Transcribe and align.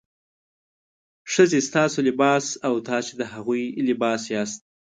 ښځې 1.33 1.59
ستاسو 1.69 1.99
لباس 2.07 2.45
او 2.67 2.73
تاسې 2.89 3.13
د 3.15 3.21
هغوی 3.33 3.63
لباس 3.89 4.21
یاست. 4.33 4.59